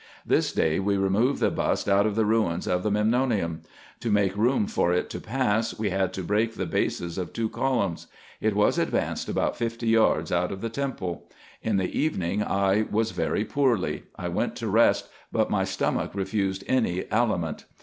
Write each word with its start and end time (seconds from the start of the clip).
This 0.25 0.51
day 0.51 0.79
we 0.79 0.97
removed 0.97 1.39
the 1.39 1.51
bust 1.51 1.87
out 1.87 2.07
of 2.07 2.15
the 2.15 2.25
ruins 2.25 2.65
of 2.65 2.81
the 2.81 2.89
Memnonium. 2.89 3.61
To 3.99 4.09
make 4.09 4.35
room 4.35 4.65
for 4.65 4.91
it 4.91 5.11
to 5.11 5.19
pass, 5.21 5.77
we 5.77 5.91
had 5.91 6.11
to 6.13 6.23
break 6.23 6.55
the 6.55 6.65
bases 6.65 7.19
of 7.19 7.31
two 7.33 7.47
columns. 7.47 8.07
It 8.39 8.55
was 8.55 8.79
advanced 8.79 9.29
about 9.29 9.55
fifty 9.57 9.89
yards 9.89 10.31
out 10.31 10.51
of 10.51 10.61
the 10.61 10.69
temple. 10.69 11.29
In 11.61 11.77
the 11.77 11.95
evening 11.95 12.41
I 12.41 12.87
was 12.89 13.11
very 13.11 13.45
poorly: 13.45 14.05
I 14.15 14.27
went 14.29 14.55
to 14.55 14.67
rest, 14.67 15.07
but 15.31 15.51
my 15.51 15.65
stomach 15.65 16.15
refused 16.15 16.63
any 16.65 17.07
aliment. 17.11 17.65